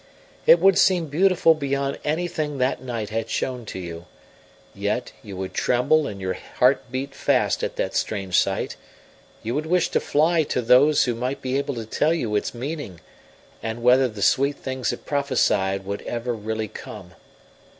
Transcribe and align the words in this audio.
It 0.47 0.57
would 0.59 0.79
seem 0.79 1.09
beautiful 1.09 1.53
beyond 1.53 1.99
anything 2.03 2.57
that 2.57 2.81
night 2.81 3.11
had 3.11 3.29
shown 3.29 3.65
to 3.65 3.77
you, 3.77 4.07
yet 4.73 5.11
you 5.21 5.37
would 5.37 5.53
tremble 5.53 6.07
and 6.07 6.19
your 6.19 6.33
heart 6.33 6.91
beat 6.91 7.13
fast 7.13 7.63
at 7.63 7.75
that 7.75 7.93
strange 7.93 8.35
sight; 8.39 8.77
you 9.43 9.53
would 9.53 9.67
wish 9.67 9.89
to 9.89 9.99
fly 9.99 10.41
to 10.41 10.63
those 10.63 11.03
who 11.03 11.13
might 11.13 11.39
be 11.39 11.55
able 11.55 11.75
to 11.75 11.85
tell 11.85 12.15
you 12.15 12.35
its 12.35 12.51
meaning, 12.51 12.99
and 13.61 13.83
whether 13.83 14.07
the 14.07 14.23
sweet 14.23 14.55
things 14.55 14.91
it 14.91 15.05
prophesied 15.05 15.85
would 15.85 16.01
ever 16.01 16.33
really 16.33 16.67
come. 16.67 17.11